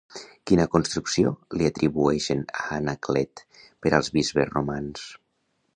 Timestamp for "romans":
4.57-5.11